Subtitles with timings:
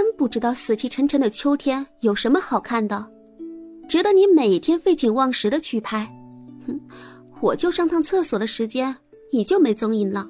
[0.00, 3.06] 真不知道死气沉沉的秋天有什么好看的，
[3.86, 6.10] 值得你每天废寝忘食的去拍。
[6.66, 6.80] 哼，
[7.38, 8.96] 我就上趟厕所的时间，
[9.30, 10.26] 你就没踪影了。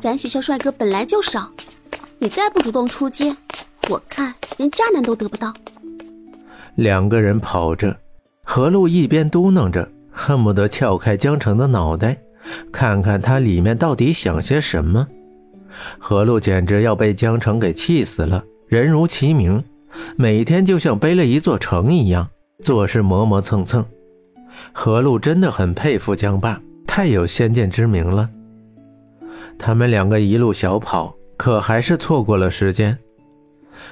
[0.00, 1.52] 咱学校帅哥本来就少，
[2.18, 3.36] 你再不主动出击，
[3.90, 5.52] 我看连渣男都得不到。
[6.76, 7.94] 两个人跑着，
[8.44, 12.16] 何露一边嘟囔着，恨不得撬开江城的脑袋，
[12.72, 15.06] 看看他里面到底想些什么。
[15.98, 19.62] 何路简直要被江城给气死了，人如其名，
[20.16, 22.28] 每天就像背了一座城一样，
[22.62, 23.84] 做事磨磨蹭蹭。
[24.72, 28.28] 何路真的很佩服江爸，太有先见之明了。
[29.58, 32.96] 他们两个一路小跑，可还是错过了时间。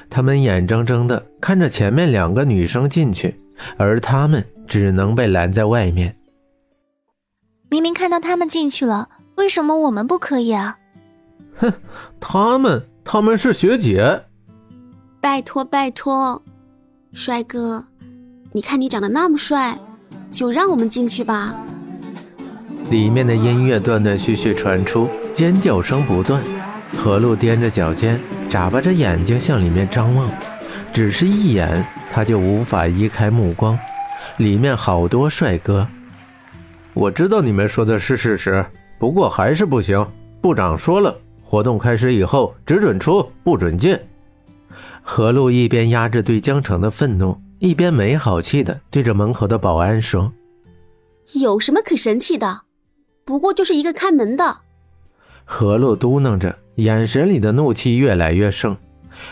[0.09, 3.40] 他们眼睁睁地看着前面两个女生进去，
[3.76, 6.15] 而他们只能被拦在外面。
[7.70, 10.76] 明明看到他们进去了，为什么我们不可以啊？
[11.60, 11.73] 哼，
[12.19, 14.23] 他们他们是学姐。
[15.20, 16.42] 拜托拜托，
[17.12, 17.84] 帅哥，
[18.52, 19.79] 你看你长得那么帅，
[20.30, 21.54] 就让我们进去吧。
[22.90, 26.43] 里面的音乐断断续续传出，尖叫声不断。
[26.96, 28.18] 何露踮着脚尖，
[28.49, 30.29] 眨巴着眼睛向里面张望，
[30.93, 33.79] 只是一眼，他就无法移开目光。
[34.38, 35.87] 里面好多帅哥。
[36.95, 38.65] 我知道你们说的是事实，
[38.99, 40.04] 不过还是不行。
[40.40, 41.15] 部长说了。
[41.51, 43.98] 活动开始以后，只准出不准进。
[45.02, 50.32] 何露一边压制对江城的愤怒，一边没好气的对着门口的保安说
[51.34, 52.60] ：“有什么可神气的？
[53.24, 54.59] 不过就是一个看门的。”
[55.45, 58.76] 何露嘟囔着，眼神里的怒气越来越盛。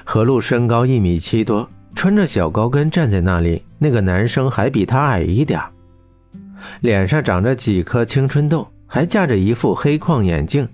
[0.02, 5.62] 何露身高一米七多，穿着小高跟站在那里，那个男生还比她矮一点，
[6.80, 10.69] 脸上长着几颗青春痘，还架着一副黑框眼镜。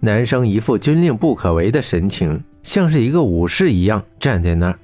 [0.00, 4.78] 男生一副军令不可为的神情，像是一个武士一样站在那儿。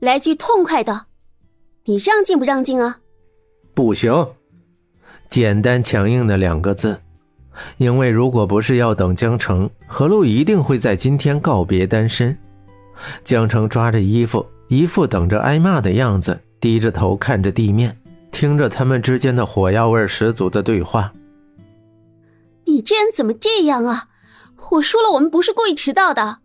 [0.00, 1.06] 来句痛快的，
[1.84, 2.98] 你让进不让进啊？
[3.74, 4.12] 不行，
[5.28, 7.00] 简单强硬的两个字。
[7.78, 12.36] 因为如果不是要等江城，何露一定会在今天告别单身。
[13.24, 17.96] 江城抓着衣服，一副等着挨骂的样子，低着头看着地面，
[18.30, 21.12] 听着他们之间的火药味十足的对话。
[22.66, 24.08] 你这人怎么这样啊？
[24.72, 26.38] 我说了，我们不是故意迟到的，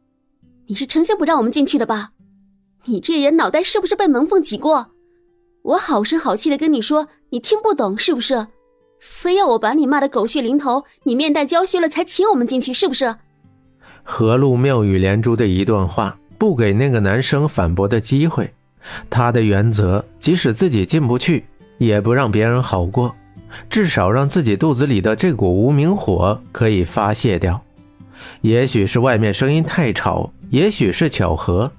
[0.67, 2.11] 你是成心不让我们进去的吧？
[2.85, 4.91] 你这人脑袋是不是被门缝挤过？
[5.63, 8.47] 我好声好气的跟你说，你听不懂是不是？
[8.99, 13.15] 非要我把你骂的狗血淋头，你面带娇羞了才请我们进去是不是？
[14.03, 18.51] 何露妙语连珠的一段话，不给那个男生反驳的机会。
[19.09, 21.45] 他的原则，即使自己进不去，
[21.77, 23.15] 也不让别人好过，
[23.69, 27.63] 至少让自己肚子里的这股无名火可以发泄掉。
[28.41, 31.71] 也许是外面声音太吵，也许是巧合。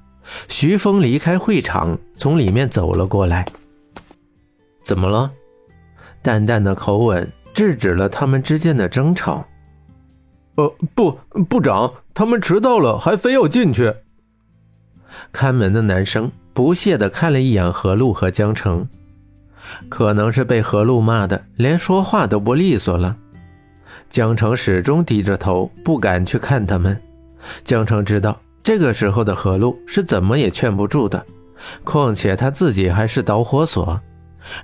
[0.48, 3.46] 徐峰离开会场，从里面走了过来。
[4.82, 5.30] 怎么了？
[6.22, 9.44] 淡淡的口吻制止了他们之间的争吵。
[10.54, 13.92] 呃，不，部长，他们迟到了，还非要进去。
[15.32, 18.88] 看门的男生不屑地看了一眼何露和江城，
[19.88, 23.16] 可能是被何露骂的，连说话都不利索了。
[24.12, 26.94] 江城始终低着头，不敢去看他们。
[27.64, 31.24] 江城知道这个时候的何露是怎么也劝不住的，
[31.82, 33.98] 况且他自己还是导火索。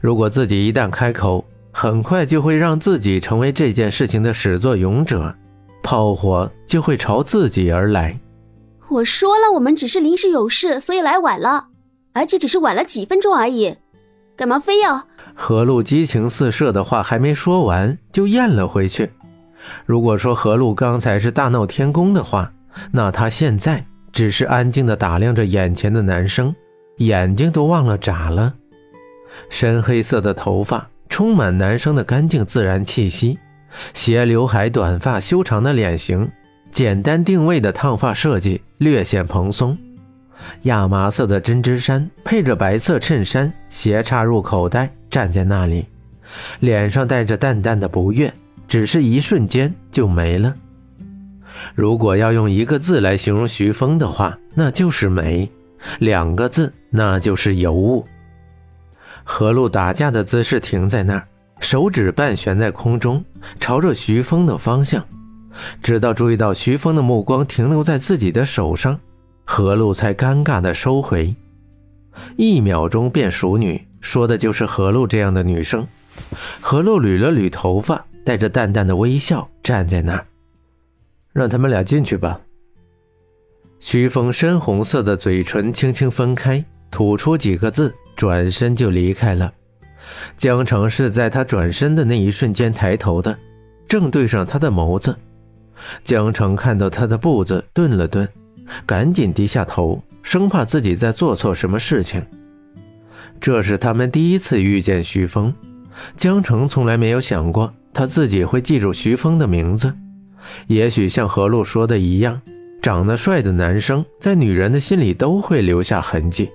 [0.03, 1.43] 如果自己一旦开口，
[1.73, 5.35] 很快就会让自己成为这件事情的始作俑者，
[5.83, 8.21] 炮火就会朝自己而来。
[8.91, 11.69] 我说了，我们只是临时有事，所以来晚了，
[12.13, 13.75] 而且只是晚了几分钟而已，
[14.37, 15.07] 干嘛非要？
[15.35, 19.11] 何露激情四射的话还没说完，就咽了回去。
[19.87, 22.53] 如果说何露刚才是大闹天宫的话，
[22.91, 26.55] 那她现在只是安静地打量着眼前的男生，
[26.99, 28.55] 眼睛都忘了眨了。
[29.51, 33.39] 深黑色的头发充满男生的干净自然气息，
[33.93, 36.29] 斜刘海、短发、修长的脸型，
[36.71, 39.77] 简单定位的烫发设计略显蓬松。
[40.63, 45.85] 亚麻色的针织衫配着白色衬衫，斜插入口袋，站在那里，
[46.61, 48.33] 脸上带着淡淡的不悦。
[48.69, 50.55] 只是一瞬间就没了。
[51.75, 55.49] 如果要用一个字来形容徐峰的话，那就是美；
[55.99, 58.07] 两个字，那就是尤物。
[59.25, 61.27] 何露打架的姿势停在那儿，
[61.61, 63.25] 手指半悬在空中，
[63.59, 65.05] 朝着徐峰的方向。
[65.83, 69.01] 直到注意到徐峰的目光停留在自己的手上，
[69.45, 71.35] 何露才尴尬地收回。
[72.37, 75.87] 一秒钟变熟女，说的就是何露这样的女生。
[76.61, 78.05] 何露捋了捋头发。
[78.29, 80.27] 带着淡淡的微笑站在那儿，
[81.33, 82.39] 让他们俩进去吧。
[83.81, 89.51] 徐峰深红色的嘴唇轻轻分开，吐出几个字，转身就离开了。
[90.37, 93.35] 江城是在他转身的那一瞬间抬头的，
[93.89, 95.17] 正对上他的眸子。
[96.05, 98.29] 江城看到他的步子，顿了顿，
[98.85, 102.23] 赶紧低下头，生怕自己在做错什么事情。
[103.41, 105.55] 这是他们第一次遇见徐峰，
[106.15, 109.93] 江城从来没有想过他自己会记住徐峰的名字。
[110.69, 112.41] 也许像何璐说的一样，
[112.81, 116.49] 长得帅的男生在女人的心里都会留下痕迹。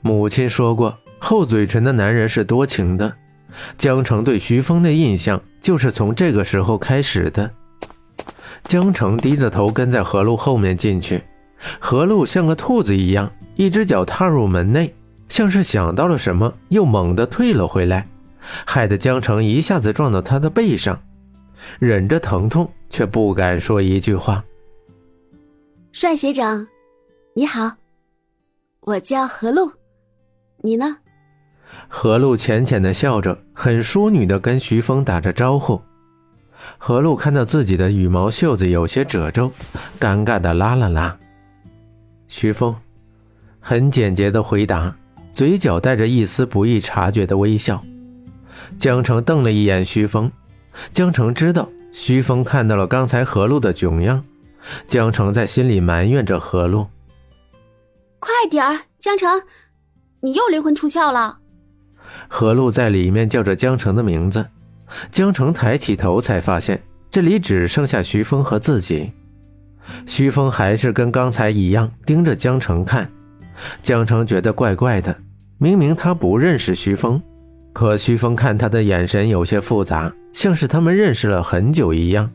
[0.00, 3.14] 母亲说过，厚嘴唇的男人是多情的。
[3.76, 7.50] 江城对徐峰的印象就是从这个时候开始的。
[8.64, 11.22] 江城低着头跟在何璐后面进去，
[11.78, 14.94] 何璐像个兔子一样，一只脚踏入门内，
[15.28, 18.08] 像是想到了什么，又猛地退了回来，
[18.66, 21.00] 害得江城一下子撞到他的背上，
[21.78, 24.44] 忍着疼痛却不敢说一句话。
[25.92, 26.66] 帅学长，
[27.34, 27.72] 你好，
[28.80, 29.72] 我叫何露，
[30.62, 30.98] 你呢？
[31.88, 35.80] 何露浅浅的笑着，很淑女的跟徐峰打着招呼。
[36.78, 39.50] 何露看到自己的羽毛袖子有些褶皱，
[39.98, 41.16] 尴尬的拉了拉。
[42.28, 42.74] 徐峰
[43.58, 44.94] 很简洁的回答，
[45.32, 47.82] 嘴角带着一丝不易察觉的微笑。
[48.78, 50.30] 江城瞪了一眼徐峰，
[50.92, 54.24] 江城知道徐峰看到了刚才何璐的囧样，
[54.86, 56.86] 江城在心里埋怨着何璐
[58.20, 59.42] ：“快点儿，江城，
[60.20, 61.38] 你又灵魂出窍了。”
[62.28, 64.46] 何璐在里面叫着江城的名字。
[65.12, 69.12] 江城抬起头，才发现这里只剩下徐峰和自己。
[70.06, 73.10] 徐峰还是跟刚才一样盯着江城看。
[73.82, 75.16] 江城觉得怪怪的，
[75.58, 77.22] 明明他不认识徐峰，
[77.72, 82.30] 可徐峰看他的眼神有些复杂，像是他们认识了很久一样。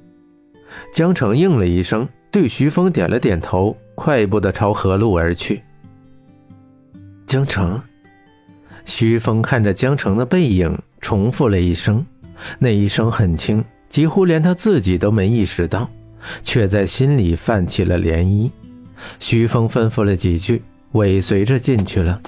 [0.94, 5.62] 江城应了一声，对徐峰点了点头，快步的朝河路而去。
[7.26, 7.82] 江城，
[8.86, 12.06] 徐峰看着江城的背影，重复了一声。
[12.60, 15.90] 那一声很轻，几乎连他自己都没意识到，
[16.44, 18.50] 却在心里泛起了涟漪。
[19.20, 20.62] 徐峰吩咐了几句，
[20.94, 22.22] 尾随着进去了。